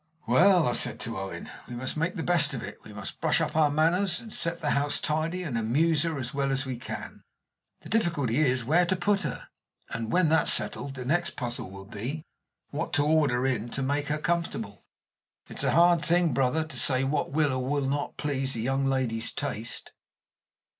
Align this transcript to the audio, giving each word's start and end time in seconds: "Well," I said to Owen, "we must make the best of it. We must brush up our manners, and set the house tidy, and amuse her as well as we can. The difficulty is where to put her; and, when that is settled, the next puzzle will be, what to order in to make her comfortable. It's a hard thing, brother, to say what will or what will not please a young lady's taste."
"Well," 0.27 0.67
I 0.67 0.71
said 0.71 0.99
to 1.01 1.15
Owen, 1.15 1.51
"we 1.67 1.75
must 1.75 1.95
make 1.95 2.15
the 2.15 2.23
best 2.23 2.55
of 2.55 2.63
it. 2.63 2.79
We 2.83 2.91
must 2.91 3.21
brush 3.21 3.39
up 3.39 3.55
our 3.55 3.69
manners, 3.69 4.19
and 4.19 4.33
set 4.33 4.59
the 4.59 4.71
house 4.71 4.99
tidy, 4.99 5.43
and 5.43 5.55
amuse 5.55 6.01
her 6.01 6.17
as 6.17 6.33
well 6.33 6.51
as 6.51 6.65
we 6.65 6.75
can. 6.79 7.21
The 7.81 7.89
difficulty 7.89 8.39
is 8.39 8.65
where 8.65 8.87
to 8.87 8.95
put 8.95 9.21
her; 9.21 9.49
and, 9.91 10.11
when 10.11 10.29
that 10.29 10.47
is 10.47 10.53
settled, 10.53 10.95
the 10.95 11.05
next 11.05 11.35
puzzle 11.35 11.69
will 11.69 11.85
be, 11.85 12.23
what 12.71 12.93
to 12.93 13.03
order 13.05 13.45
in 13.45 13.69
to 13.69 13.83
make 13.83 14.07
her 14.07 14.17
comfortable. 14.17 14.81
It's 15.49 15.63
a 15.63 15.69
hard 15.73 16.03
thing, 16.03 16.33
brother, 16.33 16.63
to 16.63 16.79
say 16.79 17.03
what 17.03 17.29
will 17.31 17.53
or 17.53 17.59
what 17.61 17.69
will 17.83 17.87
not 17.87 18.17
please 18.17 18.55
a 18.55 18.59
young 18.59 18.87
lady's 18.87 19.31
taste." 19.31 19.93